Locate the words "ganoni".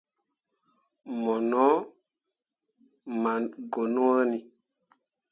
3.71-4.37